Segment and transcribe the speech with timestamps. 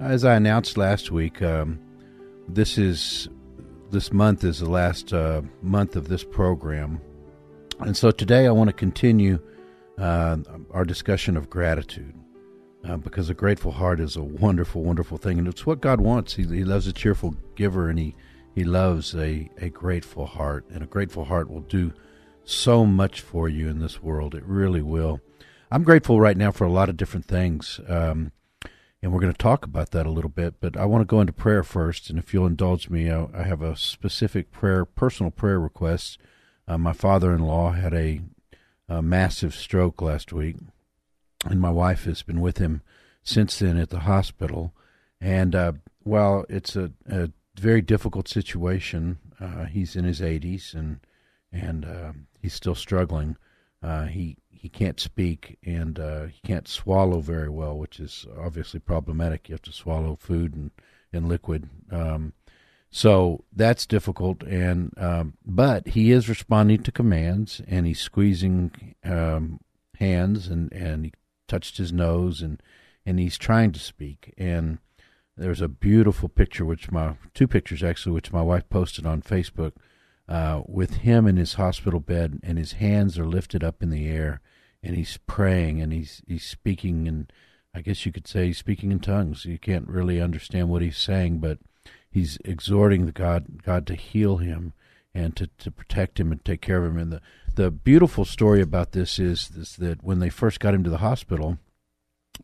[0.00, 1.80] As I announced last week, um,
[2.46, 3.28] this is
[3.90, 7.00] this month is the last uh, month of this program,
[7.80, 9.40] and so today I want to continue
[9.98, 10.36] uh,
[10.70, 12.14] our discussion of gratitude.
[12.84, 16.32] Uh, because a grateful heart is a wonderful, wonderful thing, and it's what God wants.
[16.32, 18.14] He, he loves a cheerful giver, and he
[18.54, 21.92] he loves a, a grateful heart, and a grateful heart will do
[22.44, 24.36] so much for you in this world.
[24.36, 25.20] It really will.
[25.72, 27.80] I'm grateful right now for a lot of different things.
[27.88, 28.30] Um,
[29.02, 30.54] and we're going to talk about that a little bit.
[30.60, 33.42] But I want to go into prayer first, and if you'll indulge me, I, I
[33.44, 36.18] have a specific prayer, personal prayer request.
[36.66, 38.20] Uh, my father-in-law had a,
[38.88, 40.56] a, massive stroke last week,
[41.44, 42.82] and my wife has been with him
[43.22, 44.74] since then at the hospital.
[45.20, 45.72] And uh,
[46.02, 51.00] while it's a, a, very difficult situation, uh, he's in his 80s and
[51.50, 53.36] and uh, he's still struggling.
[53.82, 58.80] Uh, he he can't speak and uh, he can't swallow very well, which is obviously
[58.80, 59.48] problematic.
[59.48, 60.70] You have to swallow food and
[61.12, 62.34] and liquid, um,
[62.90, 64.42] so that's difficult.
[64.42, 69.60] And um, but he is responding to commands and he's squeezing um,
[69.98, 71.12] hands and and he
[71.46, 72.62] touched his nose and
[73.06, 74.34] and he's trying to speak.
[74.36, 74.78] And
[75.36, 79.72] there's a beautiful picture, which my two pictures actually, which my wife posted on Facebook.
[80.28, 84.06] Uh, with him in his hospital bed, and his hands are lifted up in the
[84.06, 84.42] air,
[84.82, 87.32] and he's praying and he's he's speaking and
[87.74, 89.44] I guess you could say he's speaking in tongues.
[89.44, 91.58] You can't really understand what he's saying, but
[92.10, 94.72] he's exhorting the God God to heal him
[95.14, 96.98] and to, to protect him and take care of him.
[96.98, 97.20] And the
[97.54, 100.98] the beautiful story about this is, is that when they first got him to the
[100.98, 101.58] hospital,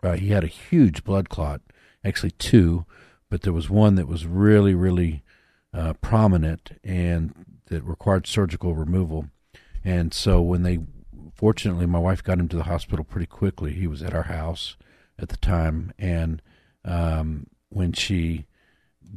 [0.03, 1.61] uh, he had a huge blood clot,
[2.05, 2.84] actually two,
[3.31, 5.23] but there was one that was really really
[5.73, 7.33] uh, prominent and
[7.67, 9.27] that required surgical removal.
[9.84, 10.78] And so when they
[11.44, 13.75] fortunately, my wife got him to the hospital pretty quickly.
[13.75, 14.78] He was at our house
[15.19, 16.41] at the time, and
[16.87, 18.47] um, when she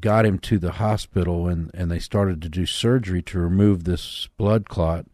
[0.01, 4.27] got him to the hospital and, and they started to do surgery to remove this
[4.35, 5.05] blood clot,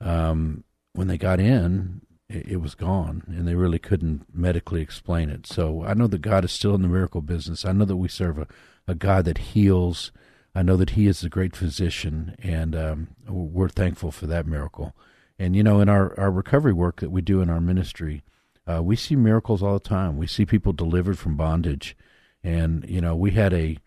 [0.00, 2.00] um, when they got in,
[2.30, 5.46] it, it was gone, and they really couldn't medically explain it.
[5.46, 7.66] So I know that God is still in the miracle business.
[7.66, 8.46] I know that we serve a,
[8.88, 10.10] a God that heals.
[10.54, 14.96] I know that He is the great physician, and um, we're thankful for that miracle.
[15.42, 18.22] And you know, in our, our recovery work that we do in our ministry,
[18.64, 20.16] uh, we see miracles all the time.
[20.16, 21.96] We see people delivered from bondage,
[22.44, 23.78] and you know, we had a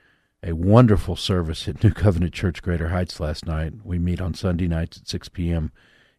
[0.43, 3.71] a wonderful service at New Covenant Church Greater Heights last night.
[3.85, 5.71] We meet on Sunday nights at six p.m.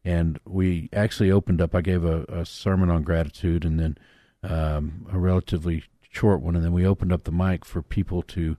[0.06, 1.74] And we actually opened up.
[1.74, 3.98] I gave a, a sermon on gratitude, and then
[4.42, 8.56] um, a relatively short one, and then we opened up the mic for people to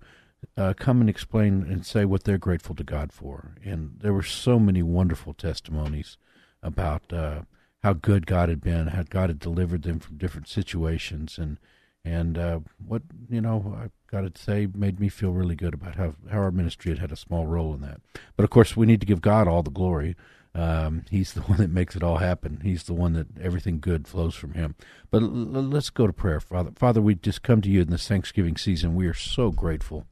[0.56, 3.56] uh, come and explain and say what they're grateful to God for.
[3.66, 6.18] And there were so many wonderful testimonies
[6.68, 7.42] about uh,
[7.84, 11.58] how good God had been, how God had delivered them from different situations, and
[12.06, 15.96] and uh, what you know, I got to say, made me feel really good about
[15.96, 18.02] how how our ministry had had a small role in that.
[18.36, 20.16] But of course, we need to give God all the glory.
[20.54, 22.62] Um, he's the one that makes it all happen.
[22.64, 24.76] He's the one that everything good flows from him.
[25.12, 26.72] But l- let's go to prayer, Father.
[26.76, 28.96] Father, we just come to you in this Thanksgiving season.
[28.96, 30.06] We are so grateful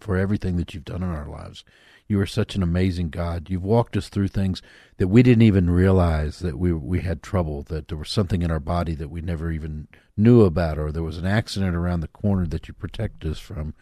[0.00, 1.64] for everything that you've done in our lives.
[2.08, 3.48] You are such an amazing God.
[3.48, 4.60] You've walked us through things
[4.98, 8.50] that we didn't even realize that we we had trouble, that there was something in
[8.50, 12.08] our body that we never even knew about, or there was an accident around the
[12.08, 13.74] corner that you protected us from.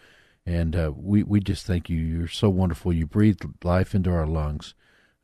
[0.47, 1.99] And uh, we we just thank you.
[1.99, 2.93] You're so wonderful.
[2.93, 4.75] You breathe life into our lungs.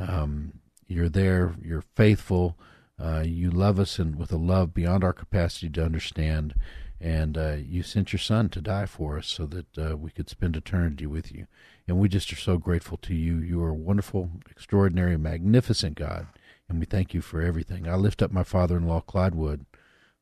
[0.01, 0.55] Um,
[0.87, 1.55] you're there.
[1.63, 2.59] You're faithful.
[2.99, 6.55] Uh, you love us and with a love beyond our capacity to understand.
[7.01, 10.31] And uh, you sent your son to die for us so that uh, we could
[10.31, 11.47] spend eternity with you.
[11.87, 13.39] And we just are so grateful to you.
[13.39, 16.27] You are a wonderful, extraordinary, magnificent God.
[16.69, 17.89] And we thank you for everything.
[17.89, 19.67] I lift up my father in law, Clyde Wood.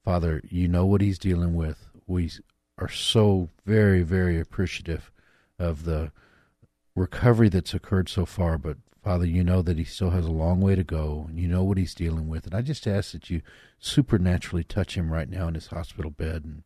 [0.05, 1.87] Father, you know what he's dealing with.
[2.07, 2.31] We
[2.77, 5.11] are so very, very appreciative
[5.59, 6.13] of the
[6.95, 8.59] recovery that's occurred so far.
[8.59, 11.47] But Father, you know that he still has a long way to go, and you
[11.47, 12.47] know what he's dealing with.
[12.47, 13.43] And I just ask that you
[13.79, 16.63] supernaturally touch him right now in his hospital bed and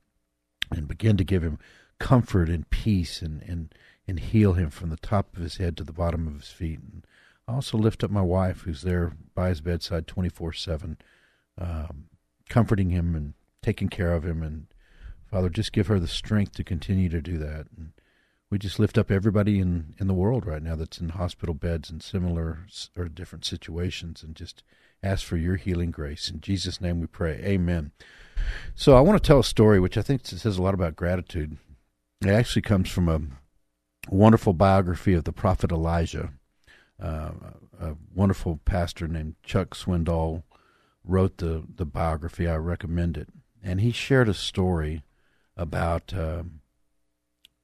[0.70, 1.59] and begin to give him
[1.99, 3.75] comfort and peace and, and
[4.09, 6.81] and heal him from the top of his head to the bottom of his feet.
[6.81, 7.06] And
[7.47, 10.97] I also lift up my wife, who's there by his bedside 24 7,
[11.59, 12.05] um,
[12.49, 14.43] comforting him and taking care of him.
[14.43, 14.67] And
[15.31, 17.67] Father, just give her the strength to continue to do that.
[17.76, 17.93] And
[18.50, 21.91] we just lift up everybody in, in the world right now that's in hospital beds
[21.91, 22.61] and similar
[22.97, 24.62] or different situations and just
[25.03, 26.31] ask for your healing grace.
[26.31, 27.41] In Jesus' name we pray.
[27.45, 27.93] Amen.
[28.75, 31.56] So I want to tell a story which I think says a lot about gratitude.
[32.21, 33.21] It actually comes from a
[34.11, 36.31] wonderful biography of the prophet Elijah.
[37.00, 37.31] Uh,
[37.81, 40.43] a wonderful pastor named Chuck Swindoll
[41.05, 42.49] wrote the, the biography.
[42.49, 43.29] I recommend it.
[43.62, 45.03] And he shared a story
[45.56, 46.43] about uh,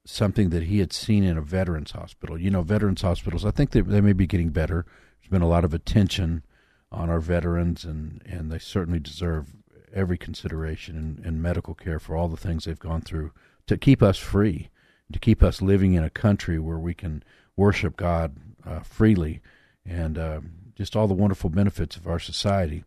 [0.05, 2.39] something that he had seen in a veterans hospital.
[2.39, 4.87] You know, veterans hospitals, I think they, they may be getting better.
[5.21, 6.45] There's been a lot of attention
[6.94, 9.52] on our veterans, and, and they certainly deserve
[9.93, 13.32] every consideration and, in medical care for all the things they've gone through
[13.67, 14.69] to keep us free,
[15.12, 17.23] to keep us living in a country where we can
[17.56, 18.37] worship God
[18.67, 19.41] uh, freely
[19.87, 20.41] and uh,
[20.75, 22.85] just all the wonderful benefits of our society.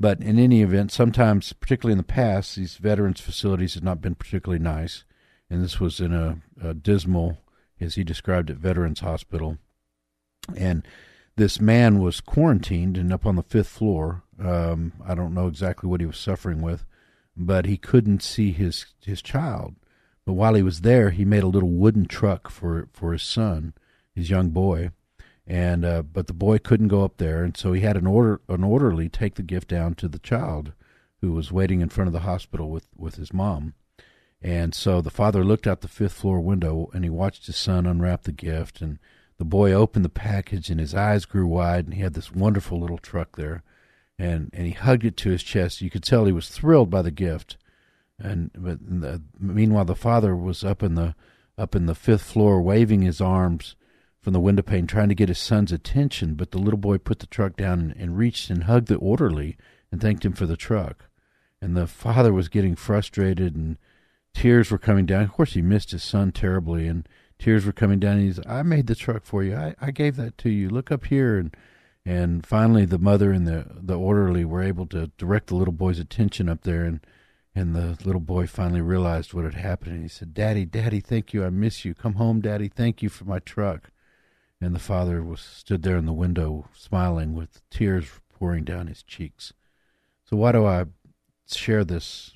[0.00, 4.16] But in any event, sometimes, particularly in the past, these veterans facilities have not been
[4.16, 5.04] particularly nice.
[5.48, 7.38] And this was in a, a dismal,
[7.80, 9.58] as he described it, veterans hospital.
[10.56, 10.86] And
[11.36, 14.22] this man was quarantined and up on the fifth floor.
[14.38, 16.84] Um, I don't know exactly what he was suffering with,
[17.36, 19.76] but he couldn't see his his child.
[20.24, 23.74] But while he was there, he made a little wooden truck for for his son,
[24.14, 24.90] his young boy,
[25.46, 28.40] and uh, but the boy couldn't go up there, and so he had an order
[28.48, 30.72] an orderly take the gift down to the child,
[31.20, 33.74] who was waiting in front of the hospital with with his mom,
[34.40, 37.86] and so the father looked out the fifth floor window and he watched his son
[37.86, 38.98] unwrap the gift, and
[39.42, 42.78] the boy opened the package and his eyes grew wide, and he had this wonderful
[42.78, 43.64] little truck there,
[44.16, 45.80] and and he hugged it to his chest.
[45.80, 47.56] You could tell he was thrilled by the gift,
[48.20, 51.16] and but the, meanwhile the father was up in the
[51.58, 53.74] up in the fifth floor waving his arms
[54.20, 57.18] from the window pane trying to get his son's attention, but the little boy put
[57.18, 59.56] the truck down and, and reached and hugged the orderly
[59.90, 61.06] and thanked him for the truck.
[61.60, 63.76] And the father was getting frustrated and
[64.34, 65.24] tears were coming down.
[65.24, 67.08] Of course, he missed his son terribly, and
[67.42, 68.20] tears were coming down.
[68.20, 69.56] He's, I made the truck for you.
[69.56, 70.68] I, I gave that to you.
[70.68, 71.38] Look up here.
[71.38, 71.56] And
[72.04, 76.00] and finally, the mother and the the orderly were able to direct the little boy's
[76.00, 77.00] attention up there, and
[77.54, 79.94] and the little boy finally realized what had happened.
[79.94, 81.44] And he said, "Daddy, Daddy, thank you.
[81.44, 81.94] I miss you.
[81.94, 82.68] Come home, Daddy.
[82.68, 83.90] Thank you for my truck."
[84.62, 88.06] and the father was stood there in the window smiling with tears
[88.38, 89.52] pouring down his cheeks.
[90.22, 90.84] So why do I
[91.50, 92.32] share this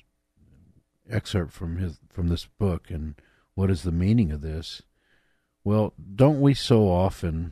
[1.09, 3.15] excerpt from his from this book and
[3.55, 4.81] what is the meaning of this?
[5.67, 7.51] Well, don't we so often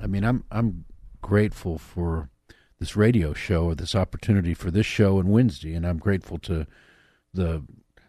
[0.00, 0.84] I mean I'm I'm
[1.22, 2.30] grateful for
[2.78, 6.68] this radio show or this opportunity for this show and Wednesday and I'm grateful to
[7.34, 7.64] the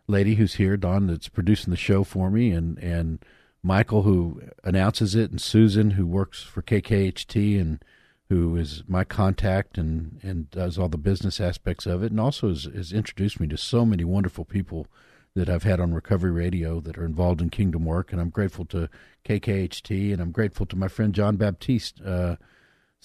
[0.05, 3.25] lady who's here, Don, that's producing the show for me and and
[3.63, 7.83] Michael, who announces it, and Susan, who works for KKHT and
[8.29, 12.49] who is my contact and, and does all the business aspects of it, and also
[12.49, 14.85] has, has introduced me to so many wonderful people
[15.35, 18.11] that I've had on Recovery Radio that are involved in kingdom work.
[18.11, 18.89] And I'm grateful to
[19.25, 22.35] KKHT, and I'm grateful to my friend John Baptiste uh,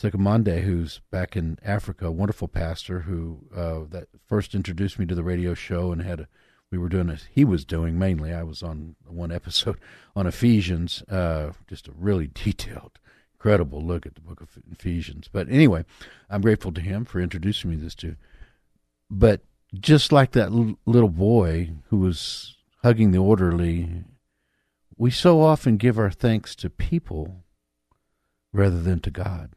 [0.00, 5.24] who's back in Africa, a wonderful pastor who uh, that first introduced me to the
[5.24, 6.28] radio show and had a
[6.70, 7.28] we were doing it.
[7.32, 8.32] He was doing mainly.
[8.32, 9.78] I was on one episode
[10.14, 12.98] on Ephesians, uh, just a really detailed,
[13.34, 15.28] incredible look at the book of Ephesians.
[15.32, 15.84] But anyway,
[16.28, 18.16] I'm grateful to him for introducing me to this too.
[19.10, 19.40] But
[19.74, 24.04] just like that l- little boy who was hugging the orderly,
[24.96, 27.44] we so often give our thanks to people
[28.52, 29.50] rather than to God,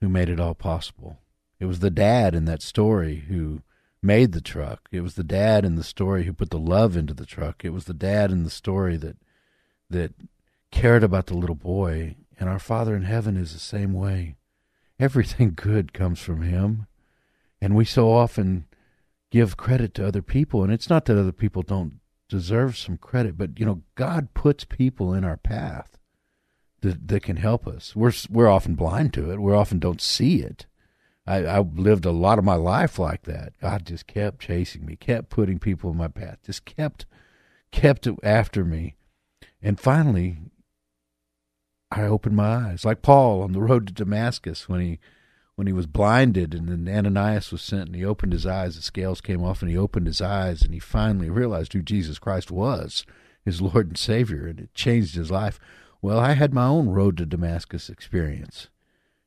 [0.00, 1.18] who made it all possible.
[1.58, 3.62] It was the dad in that story who
[4.02, 4.88] made the truck.
[4.92, 7.64] It was the dad in the story who put the love into the truck.
[7.64, 9.16] It was the dad in the story that
[9.90, 10.14] that
[10.70, 12.16] cared about the little boy.
[12.38, 14.36] And our Father in heaven is the same way.
[14.98, 16.86] Everything good comes from him.
[17.60, 18.66] And we so often
[19.30, 23.36] give credit to other people and it's not that other people don't deserve some credit,
[23.36, 25.98] but you know, God puts people in our path
[26.80, 27.94] that that can help us.
[27.94, 29.40] We're we're often blind to it.
[29.40, 30.66] We often don't see it
[31.30, 33.52] I, I lived a lot of my life like that.
[33.60, 37.06] God just kept chasing me, kept putting people in my path, just kept
[37.70, 38.96] kept after me.
[39.62, 40.38] And finally,
[41.90, 44.98] I opened my eyes, like Paul on the road to Damascus when he
[45.60, 48.76] when he was blinded, and then Ananias was sent, and he opened his eyes.
[48.76, 52.18] The scales came off, and he opened his eyes, and he finally realized who Jesus
[52.18, 53.04] Christ was,
[53.44, 55.60] his Lord and Savior, and it changed his life.
[56.00, 58.70] Well, I had my own road to Damascus experience,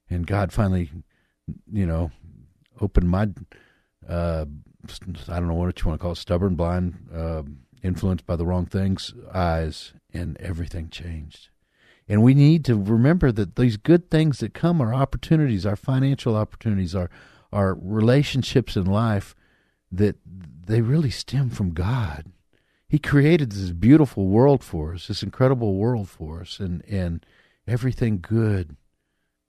[0.09, 0.89] and God finally
[1.71, 2.09] you know,
[2.81, 3.27] opened my,
[4.09, 4.45] uh,
[5.27, 7.43] I don't know what you want to call it, stubborn, blind, uh,
[7.83, 11.49] influenced by the wrong things, eyes, and everything changed.
[12.07, 16.35] And we need to remember that these good things that come are opportunities, our financial
[16.35, 17.09] opportunities, our
[17.51, 19.35] our relationships in life,
[19.91, 20.15] that
[20.65, 22.31] they really stem from God.
[22.87, 27.25] He created this beautiful world for us, this incredible world for us, and and
[27.67, 28.75] everything good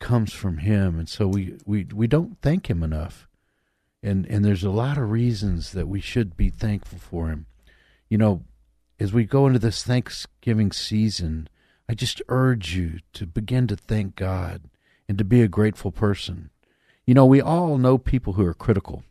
[0.00, 3.26] comes from Him, and so we we we don't thank Him enough,
[4.02, 7.46] and and there's a lot of reasons that we should be thankful for Him.
[8.08, 8.44] You know,
[9.00, 11.49] as we go into this Thanksgiving season,
[11.88, 14.62] I just urge you to begin to thank God
[15.09, 16.50] and to be a grateful person.
[17.07, 19.05] You know, we all know people who are critical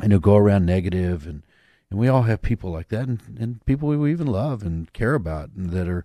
[0.00, 1.42] and who go around negative and
[1.90, 5.14] and we all have people like that and, and people we even love and care
[5.14, 6.04] about and that are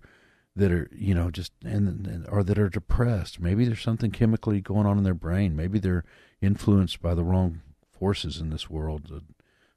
[0.54, 3.40] that are you know just and, and or that are depressed.
[3.40, 5.56] Maybe there's something chemically going on in their brain.
[5.56, 6.04] Maybe they're
[6.40, 9.22] influenced by the wrong forces in this world the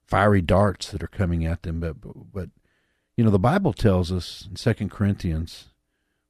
[0.06, 1.80] fiery darts that are coming at them.
[1.80, 1.96] But
[2.32, 2.50] but
[3.16, 5.68] you know the bible tells us in second corinthians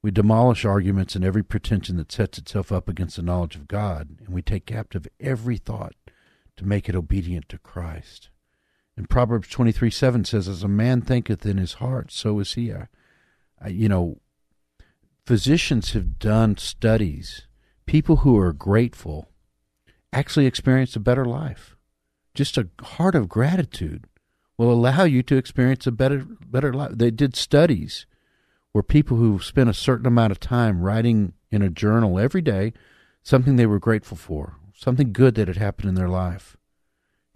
[0.05, 4.17] we demolish arguments and every pretension that sets itself up against the knowledge of god
[4.21, 5.95] and we take captive every thought
[6.57, 8.29] to make it obedient to christ
[8.97, 12.73] and Proverbs 23 7 says, As a man thinketh in his heart, so is he.
[12.73, 12.89] I,
[13.61, 14.21] I, you know,
[15.27, 17.47] physicians have done studies.
[17.87, 19.29] People who are grateful
[20.13, 21.77] actually experience a better life.
[22.35, 24.05] Just a heart of gratitude
[24.57, 26.93] will allow you to experience a better better life.
[26.95, 28.07] They did studies
[28.75, 32.73] where people who spent a certain amount of time writing in a journal every day
[33.23, 36.57] something they were grateful for, something good that had happened in their life.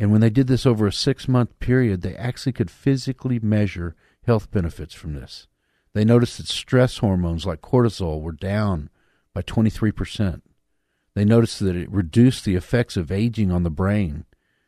[0.00, 3.94] And when they did this over a six month period, they actually could physically measure
[4.26, 5.46] health benefits from this.
[5.92, 8.90] They noticed that stress hormones like cortisol were down
[9.32, 10.42] by 23%.
[11.14, 14.24] They noticed that it reduced the effects of aging on the brain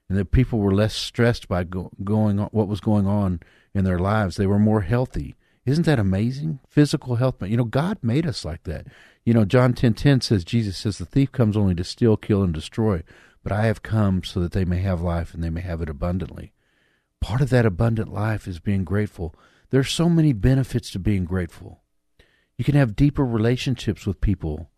[0.09, 3.41] and that people were less stressed by go- going on, what was going on
[3.75, 4.37] in their lives.
[4.37, 5.35] They were more healthy.
[5.67, 6.61] Isn't that amazing?
[6.69, 7.43] Physical health.
[7.43, 8.87] You know, God made us like that.
[9.25, 12.17] You know, John 10:10 10, 10 says Jesus says the thief comes only to steal,
[12.17, 13.03] kill and destroy
[13.43, 15.89] but I have come so that they may have life and they may have it
[15.89, 16.53] abundantly.
[17.21, 19.35] Part of that abundant life is being grateful.
[19.71, 21.83] There are so many benefits to being grateful.
[22.57, 24.71] You can have deeper relationships with people,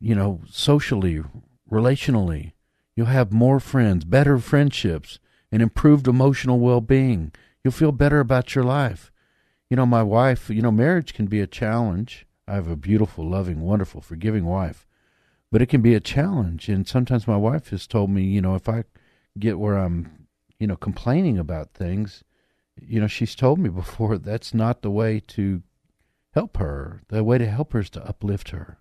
[0.00, 1.22] you know, socially,
[1.70, 2.52] relationally.
[2.94, 5.18] You'll have more friends, better friendships,
[5.50, 7.32] and improved emotional well being.
[7.62, 9.10] You'll feel better about your life.
[9.70, 12.26] You know, my wife, you know, marriage can be a challenge.
[12.46, 14.86] I have a beautiful, loving, wonderful, forgiving wife
[15.50, 16.68] but it can be a challenge.
[16.68, 18.84] And sometimes my wife has told me, you know, if I
[19.38, 20.26] get where I'm,
[20.58, 22.24] you know, complaining about things,
[22.80, 25.62] you know, she's told me before that's not the way to
[26.32, 27.02] help her.
[27.08, 28.78] The way to help her is to uplift her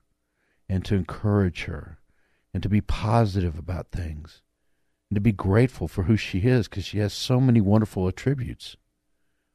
[0.68, 2.00] and to encourage her
[2.54, 4.42] and to be positive about things
[5.10, 8.76] and to be grateful for who she is because she has so many wonderful attributes.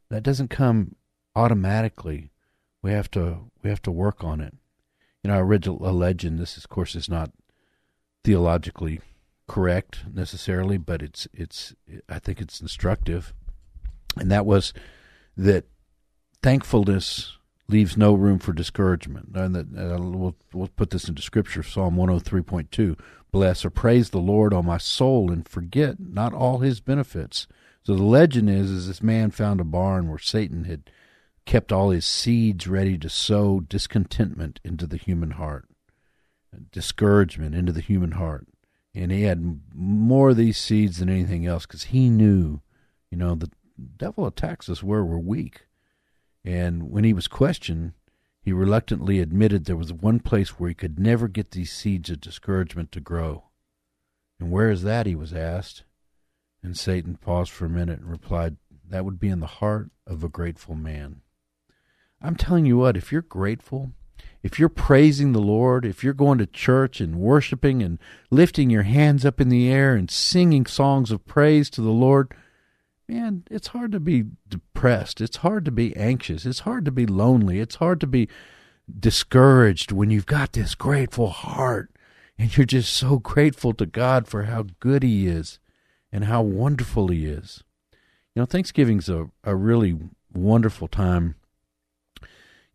[0.08, 0.96] That doesn't come
[1.34, 2.30] automatically.
[2.82, 4.54] We have to we have to work on it
[5.22, 6.38] you know, I read a legend.
[6.38, 7.30] This, of course, is not
[8.24, 9.00] theologically
[9.46, 11.74] correct necessarily, but it's it's
[12.08, 13.34] I think it's instructive,
[14.16, 14.72] and that was
[15.36, 15.66] that
[16.42, 17.36] thankfulness
[17.68, 19.30] leaves no room for discouragement.
[19.34, 22.70] And that uh, we'll we'll put this into Scripture, Psalm one hundred oh three point
[22.70, 22.96] two.
[23.30, 27.46] Bless or praise the Lord, O my soul, and forget not all His benefits.
[27.82, 30.90] So the legend is, is this man found a barn where Satan had
[31.46, 35.68] kept all his seeds ready to sow discontentment into the human heart,
[36.70, 38.46] discouragement into the human heart.
[38.94, 42.60] And he had more of these seeds than anything else because he knew,
[43.10, 43.50] you know, the
[43.96, 45.66] devil attacks us where we're weak.
[46.44, 47.92] And when he was questioned,
[48.42, 52.20] he reluctantly admitted there was one place where he could never get these seeds of
[52.20, 53.44] discouragement to grow.
[54.38, 55.06] And where is that?
[55.06, 55.84] he was asked.
[56.62, 58.56] And Satan paused for a minute and replied,
[58.88, 61.20] That would be in the heart of a grateful man.
[62.22, 63.92] I'm telling you what, if you're grateful,
[64.42, 67.98] if you're praising the Lord, if you're going to church and worshiping and
[68.30, 72.34] lifting your hands up in the air and singing songs of praise to the Lord,
[73.08, 75.20] man, it's hard to be depressed.
[75.20, 76.46] It's hard to be anxious.
[76.46, 77.60] It's hard to be lonely.
[77.60, 78.28] It's hard to be
[78.98, 81.90] discouraged when you've got this grateful heart
[82.38, 85.58] and you're just so grateful to God for how good He is
[86.10, 87.62] and how wonderful He is.
[88.34, 89.98] You know, Thanksgiving's a, a really
[90.32, 91.34] wonderful time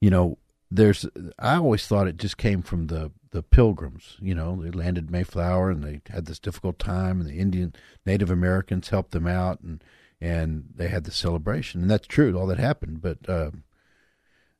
[0.06, 0.38] you know,
[0.70, 1.08] there's
[1.40, 4.18] I always thought it just came from the the pilgrims.
[4.22, 7.74] You know, they landed Mayflower and they had this difficult time, and the Indian
[8.06, 9.84] Native Americans helped them out, and
[10.22, 12.38] and they had the celebration, and that's true.
[12.38, 13.50] All that happened, but uh,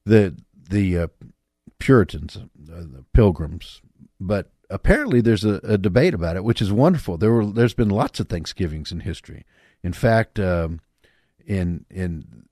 [0.04, 0.36] the
[0.68, 1.08] the uh,
[1.78, 3.84] Puritans, uh, the Pilgrims,
[4.20, 7.20] but apparently there's a, a, debate about it, which is wonderful.
[7.20, 9.46] There were there's been lots of Thanksgivings in history.
[9.84, 10.80] In fact, um,
[11.46, 12.46] in in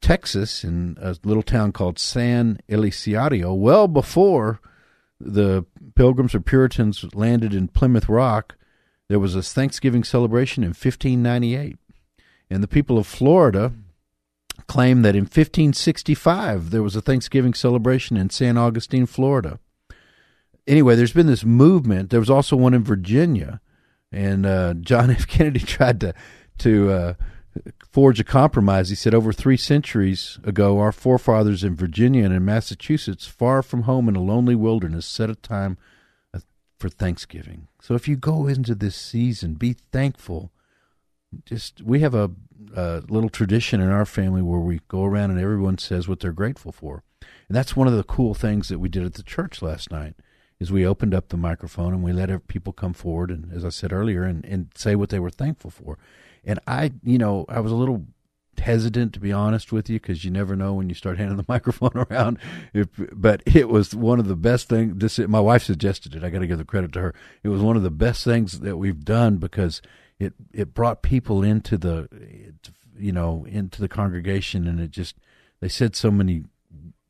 [0.00, 4.60] Texas, in a little town called San Elizario, well before
[5.20, 5.64] the
[5.94, 8.56] Pilgrims or Puritans landed in Plymouth Rock,
[9.08, 11.76] there was a Thanksgiving celebration in 1598.
[12.50, 13.72] And the people of Florida
[14.66, 19.58] claim that in 1565 there was a Thanksgiving celebration in San Augustine, Florida.
[20.66, 22.10] Anyway, there's been this movement.
[22.10, 23.60] There was also one in Virginia,
[24.12, 25.26] and uh, John F.
[25.28, 26.14] Kennedy tried to
[26.58, 27.14] to uh,
[27.90, 28.88] forge a compromise.
[28.88, 33.82] He said, over three centuries ago, our forefathers in Virginia and in Massachusetts, far from
[33.82, 35.78] home in a lonely wilderness, set a time
[36.34, 36.40] uh,
[36.78, 37.68] for Thanksgiving.
[37.80, 40.50] So if you go into this season, be thankful.
[41.44, 42.30] Just we have a,
[42.74, 46.32] a little tradition in our family where we go around and everyone says what they're
[46.32, 47.02] grateful for,
[47.48, 50.14] and that's one of the cool things that we did at the church last night.
[50.60, 53.68] Is we opened up the microphone and we let people come forward and, as I
[53.68, 55.98] said earlier, and, and say what they were thankful for.
[56.48, 58.06] And I, you know, I was a little
[58.58, 61.44] hesitant to be honest with you because you never know when you start handing the
[61.46, 62.38] microphone around.
[62.72, 64.94] If, but it was one of the best things.
[64.96, 66.24] This my wife suggested it.
[66.24, 67.14] I got to give the credit to her.
[67.42, 69.82] It was one of the best things that we've done because
[70.18, 72.08] it it brought people into the,
[72.98, 75.16] you know, into the congregation, and it just
[75.60, 76.44] they said so many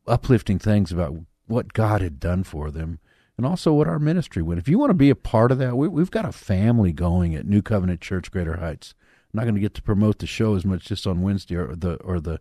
[0.04, 1.14] uplifting things about
[1.46, 2.98] what God had done for them.
[3.36, 4.58] And also what our ministry would.
[4.58, 7.36] If you want to be a part of that, we, we've got a family going
[7.36, 8.94] at New Covenant Church Greater Heights
[9.32, 11.74] I'm not going to get to promote the show as much just on Wednesday or
[11.76, 12.40] the or the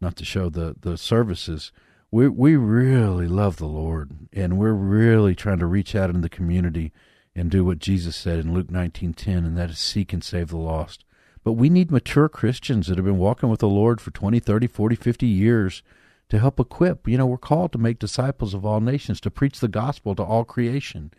[0.00, 1.72] not the show the the services.
[2.10, 6.28] We we really love the Lord and we're really trying to reach out in the
[6.28, 6.92] community
[7.34, 10.58] and do what Jesus said in Luke 19:10 and that is seek and save the
[10.58, 11.04] lost.
[11.44, 14.66] But we need mature Christians that have been walking with the Lord for 20, 30,
[14.66, 15.82] 40, 50 years
[16.28, 17.08] to help equip.
[17.08, 20.22] You know, we're called to make disciples of all nations, to preach the gospel to
[20.22, 21.10] all creation.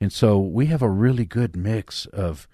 [0.00, 2.48] And so we have a really good mix of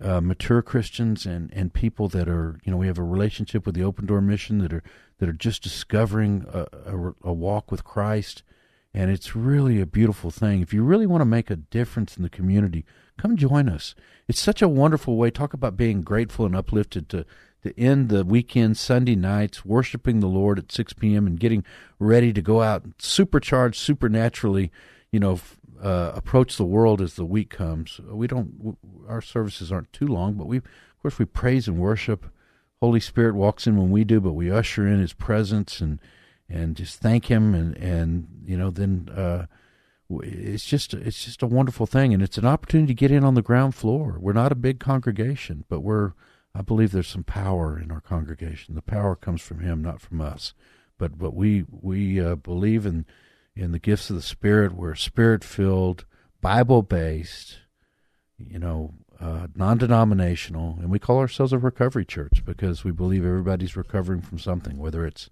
[0.00, 3.74] uh, mature Christians and, and people that are you know we have a relationship with
[3.74, 4.82] the Open Door Mission that are
[5.18, 8.42] that are just discovering a, a, a walk with Christ,
[8.94, 10.62] and it's really a beautiful thing.
[10.62, 12.84] If you really want to make a difference in the community,
[13.18, 13.94] come join us.
[14.28, 15.30] It's such a wonderful way.
[15.30, 17.26] Talk about being grateful and uplifted to
[17.62, 21.26] to end the weekend Sunday nights worshiping the Lord at 6 p.m.
[21.26, 21.64] and getting
[21.98, 24.72] ready to go out supercharged supernaturally,
[25.12, 25.38] you know,
[25.82, 28.00] uh, approach the world as the week comes.
[28.04, 28.76] We don't.
[29.08, 30.64] Our services aren't too long, but we, of
[31.02, 32.26] course, we praise and worship.
[32.80, 36.00] Holy Spirit walks in when we do, but we usher in His presence and
[36.48, 39.46] and just thank Him, and and you know then uh,
[40.10, 43.34] it's just it's just a wonderful thing, and it's an opportunity to get in on
[43.34, 44.16] the ground floor.
[44.18, 46.12] We're not a big congregation, but we're
[46.54, 48.74] I believe there's some power in our congregation.
[48.74, 50.52] The power comes from Him, not from us.
[50.98, 53.06] But but we we uh, believe in
[53.60, 54.72] in the gifts of the Spirit.
[54.72, 56.04] We're spirit filled,
[56.40, 57.58] Bible based,
[58.38, 63.24] you know, uh, non denominational, and we call ourselves a recovery church because we believe
[63.24, 65.28] everybody's recovering from something, whether it's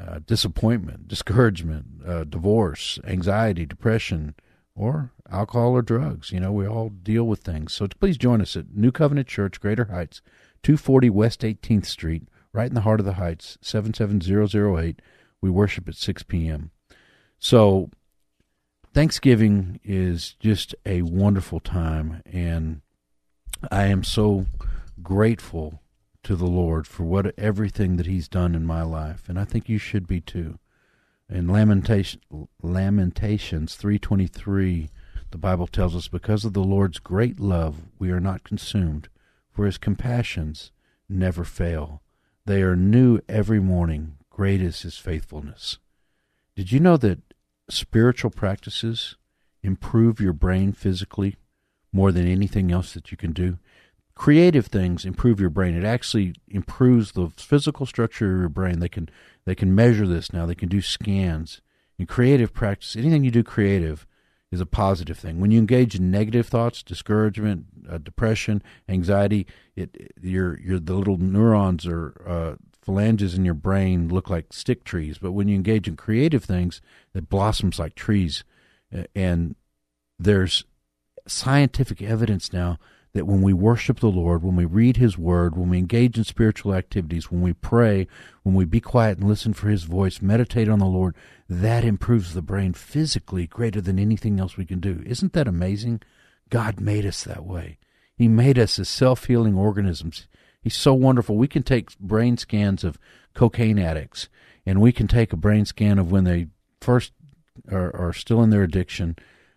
[0.00, 4.36] uh, disappointment, discouragement, uh, divorce, anxiety, depression,
[4.76, 6.30] or alcohol or drugs.
[6.30, 7.72] You know, we all deal with things.
[7.72, 10.22] So please join us at New Covenant Church, Greater Heights,
[10.62, 15.02] 240 West 18th Street, right in the heart of the Heights, 77008.
[15.40, 16.70] We worship at 6 p.m.
[17.38, 17.90] So
[18.92, 22.80] Thanksgiving is just a wonderful time, and
[23.70, 24.46] I am so
[25.02, 25.80] grateful
[26.24, 29.68] to the Lord for what everything that He's done in my life, and I think
[29.68, 30.58] you should be too.
[31.30, 32.20] In Lamentation,
[32.60, 34.90] Lamentations three twenty three,
[35.30, 39.08] the Bible tells us, "Because of the Lord's great love, we are not consumed,
[39.50, 40.72] for His compassions
[41.08, 42.02] never fail;
[42.46, 44.16] they are new every morning.
[44.30, 45.78] Great is His faithfulness."
[46.56, 47.20] Did you know that
[47.68, 49.16] spiritual practices
[49.62, 51.36] improve your brain physically
[51.92, 53.58] more than anything else that you can do.
[54.14, 55.76] Creative things improve your brain.
[55.76, 58.80] It actually improves the physical structure of your brain.
[58.80, 59.08] They can
[59.44, 60.44] they can measure this now.
[60.44, 61.60] They can do scans.
[61.98, 64.06] In creative practice, anything you do creative
[64.50, 65.40] is a positive thing.
[65.40, 71.18] When you engage in negative thoughts, discouragement, uh, depression, anxiety, it your your the little
[71.18, 72.54] neurons are uh,
[72.88, 76.80] phalanges in your brain look like stick trees, but when you engage in creative things,
[77.14, 78.44] it blossoms like trees.
[79.14, 79.56] And
[80.18, 80.64] there's
[81.26, 82.78] scientific evidence now
[83.12, 86.24] that when we worship the Lord, when we read His Word, when we engage in
[86.24, 88.08] spiritual activities, when we pray,
[88.42, 91.14] when we be quiet and listen for His voice, meditate on the Lord,
[91.46, 95.02] that improves the brain physically greater than anything else we can do.
[95.04, 96.00] Isn't that amazing?
[96.48, 97.76] God made us that way.
[98.16, 100.26] He made us as self healing organisms.
[100.60, 101.36] He's so wonderful.
[101.36, 102.98] We can take brain scans of
[103.34, 104.28] cocaine addicts,
[104.66, 106.48] and we can take a brain scan of when they
[106.80, 107.12] first
[107.70, 109.16] are, are still in their addiction,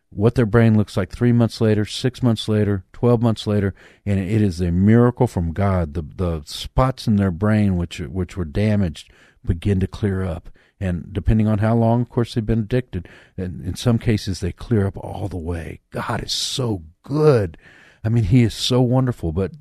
[0.10, 3.74] what their brain looks like three months later, six months later, 12 months later,
[4.06, 5.94] and it is a miracle from God.
[5.94, 9.12] The, the spots in their brain which, which were damaged
[9.46, 10.50] begin to clear up.
[10.80, 14.52] And depending on how long, of course, they've been addicted, and in some cases, they
[14.52, 15.80] clear up all the way.
[15.92, 17.56] God is so good.
[18.04, 19.32] I mean, He is so wonderful.
[19.32, 19.52] But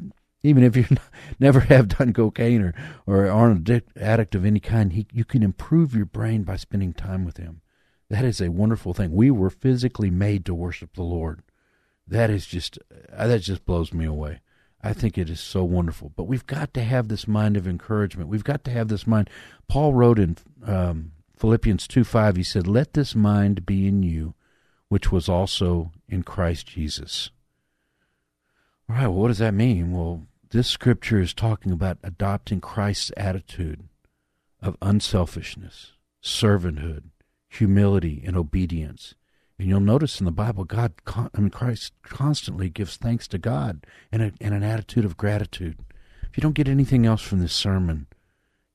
[0.43, 0.87] Even if you
[1.41, 2.75] never have done cocaine or,
[3.07, 6.93] or aren't an addict of any kind, he, you can improve your brain by spending
[6.93, 7.61] time with him.
[8.09, 9.13] That is a wonderful thing.
[9.13, 11.43] We were physically made to worship the Lord.
[12.07, 12.79] That is just
[13.17, 14.41] uh, that just blows me away.
[14.83, 16.13] I think it is so wonderful.
[16.17, 18.31] But we've got to have this mind of encouragement.
[18.31, 19.31] We've got to have this mind.
[19.69, 24.35] Paul wrote in um, Philippians 2 5, he said, Let this mind be in you,
[24.89, 27.31] which was also in Christ Jesus.
[28.89, 29.93] All right, well, what does that mean?
[29.93, 33.85] Well, this scripture is talking about adopting Christ's attitude
[34.61, 37.05] of unselfishness, servanthood,
[37.49, 39.15] humility, and obedience.
[39.59, 40.95] And you'll notice in the Bible, God,
[41.37, 45.79] mean, Christ constantly gives thanks to God and, and an attitude of gratitude.
[46.23, 48.07] If you don't get anything else from this sermon,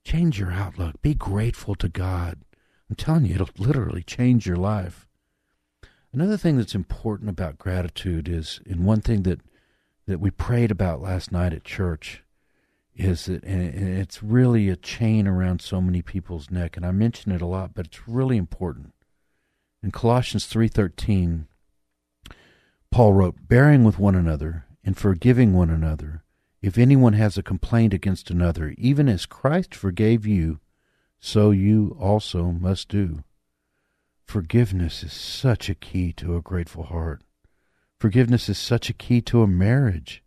[0.04, 1.02] change your outlook.
[1.02, 2.38] Be grateful to God.
[2.88, 5.06] I'm telling you, it'll literally change your life.
[6.12, 9.40] Another thing that's important about gratitude is, and one thing that
[10.06, 12.22] that we prayed about last night at church
[12.94, 17.32] is that and it's really a chain around so many people's neck and I mention
[17.32, 18.94] it a lot but it's really important.
[19.82, 21.46] In Colossians 3:13
[22.90, 26.22] Paul wrote bearing with one another and forgiving one another
[26.62, 30.60] if anyone has a complaint against another even as Christ forgave you
[31.20, 33.24] so you also must do.
[34.24, 37.22] Forgiveness is such a key to a grateful heart.
[37.98, 40.22] Forgiveness is such a key to a marriage.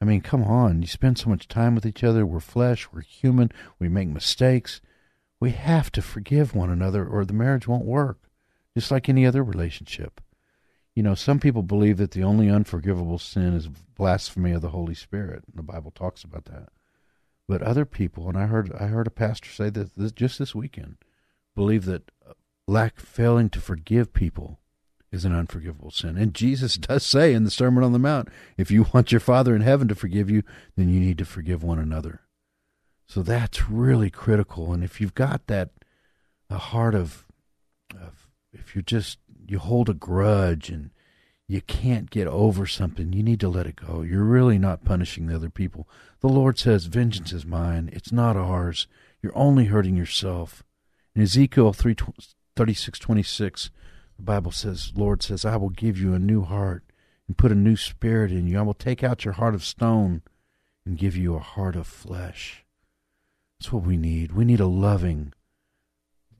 [0.00, 0.82] I mean, come on.
[0.82, 2.26] You spend so much time with each other.
[2.26, 2.88] We're flesh.
[2.92, 3.50] We're human.
[3.78, 4.80] We make mistakes.
[5.40, 8.18] We have to forgive one another or the marriage won't work,
[8.76, 10.20] just like any other relationship.
[10.94, 14.94] You know, some people believe that the only unforgivable sin is blasphemy of the Holy
[14.94, 15.44] Spirit.
[15.54, 16.70] The Bible talks about that.
[17.46, 20.54] But other people, and I heard I heard a pastor say that this, just this
[20.54, 20.96] weekend,
[21.54, 22.10] believe that
[22.66, 24.58] lack failing to forgive people
[25.16, 26.16] is an unforgivable sin.
[26.16, 29.56] And Jesus does say in the Sermon on the Mount, if you want your Father
[29.56, 30.42] in heaven to forgive you,
[30.76, 32.20] then you need to forgive one another.
[33.08, 34.72] So that's really critical.
[34.72, 35.70] And if you've got that
[36.50, 37.24] a heart of,
[38.00, 40.90] of if you just you hold a grudge and
[41.48, 44.02] you can't get over something, you need to let it go.
[44.02, 45.88] You're really not punishing the other people.
[46.20, 48.88] The Lord says, Vengeance is mine, it's not ours.
[49.22, 50.64] You're only hurting yourself.
[51.14, 51.96] In Ezekiel 3
[52.56, 53.70] 36 26,
[54.16, 56.84] the Bible says, Lord says, I will give you a new heart
[57.26, 58.58] and put a new spirit in you.
[58.58, 60.22] I will take out your heart of stone
[60.84, 62.64] and give you a heart of flesh.
[63.58, 64.32] That's what we need.
[64.32, 65.32] We need a loving,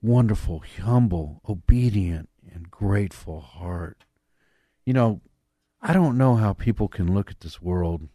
[0.02, 4.04] wonderful, humble, obedient, and grateful heart.
[4.84, 5.20] You know,
[5.82, 8.08] I don't know how people can look at this world.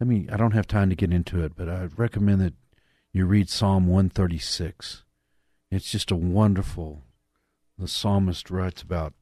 [0.00, 2.54] Let me, I don't have time to get into it, but I recommend that
[3.12, 5.04] you read Psalm 136.
[5.70, 7.02] It's just a wonderful,
[7.78, 9.14] the psalmist writes about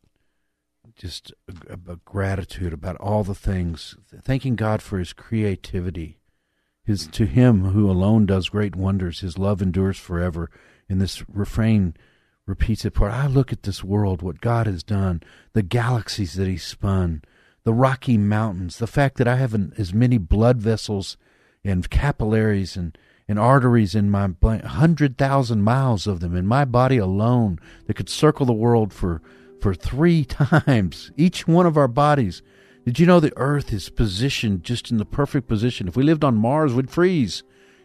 [0.95, 6.19] just a, a gratitude about all the things, thanking God for his creativity.
[6.85, 10.51] His to him who alone does great wonders, his love endures forever.
[10.88, 11.95] And this refrain
[12.47, 16.47] repeats it for I look at this world, what God has done, the galaxies that
[16.47, 17.23] He spun,
[17.64, 21.16] the Rocky Mountains, the fact that I have an, as many blood vessels
[21.64, 22.97] and capillaries and
[23.29, 24.29] and arteries in my
[24.65, 29.21] hundred thousand miles of them in my body alone that could circle the world for
[29.61, 32.43] for three times each one of our bodies.
[32.85, 35.89] Did you know the Earth is positioned just in the perfect position?
[35.89, 37.43] If we lived on Mars, we'd freeze.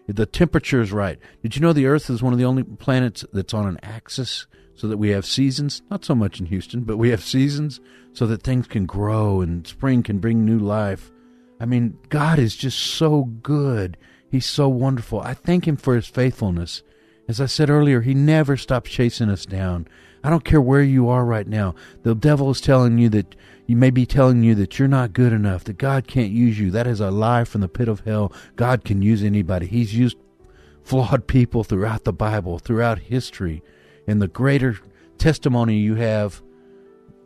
[0.08, 1.18] The temperature is right.
[1.42, 4.46] Did you know the Earth is one of the only planets that's on an axis
[4.76, 5.82] so that we have seasons?
[5.90, 7.80] Not so much in Houston, but we have seasons
[8.14, 11.12] so that things can grow and spring can bring new life.
[11.60, 13.98] I mean, God is just so good.
[14.32, 15.20] He's so wonderful.
[15.20, 16.84] I thank Him for His faithfulness.
[17.28, 19.88] As I said earlier, He never stops chasing us down.
[20.24, 21.76] I don't care where you are right now.
[22.04, 25.34] The devil is telling you that you may be telling you that you're not good
[25.34, 26.72] enough, that God can't use you.
[26.72, 28.32] That is a lie from the pit of hell.
[28.56, 29.68] God can use anybody.
[29.68, 30.18] He's used
[30.84, 33.64] flawed people throughout the Bible, throughout history.
[34.08, 34.78] And the greater
[35.18, 36.42] testimony you have,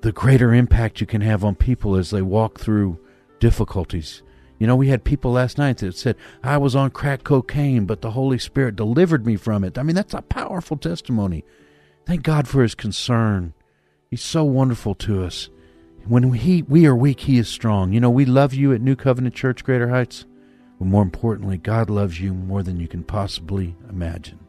[0.02, 3.00] the greater impact you can have on people as they walk through
[3.40, 4.22] difficulties.
[4.58, 8.02] You know, we had people last night that said, I was on crack cocaine, but
[8.02, 9.78] the Holy Spirit delivered me from it.
[9.78, 11.44] I mean, that's a powerful testimony.
[12.06, 13.54] Thank God for his concern.
[14.10, 15.50] He's so wonderful to us.
[16.08, 17.92] When he, we are weak, he is strong.
[17.92, 20.26] You know, we love you at New Covenant Church, Greater Heights.
[20.80, 24.40] But more importantly, God loves you more than you can possibly imagine.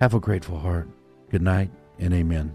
[0.00, 0.88] Have a grateful heart.
[1.30, 2.54] Good night and amen.